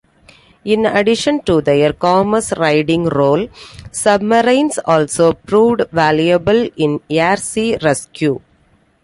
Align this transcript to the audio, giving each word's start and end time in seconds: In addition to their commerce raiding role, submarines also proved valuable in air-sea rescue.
In 0.65 0.87
addition 0.87 1.43
to 1.43 1.61
their 1.61 1.93
commerce 1.93 2.53
raiding 2.57 3.03
role, 3.03 3.47
submarines 3.91 4.79
also 4.85 5.33
proved 5.33 5.83
valuable 5.91 6.67
in 6.75 7.01
air-sea 7.07 7.77
rescue. 7.83 8.41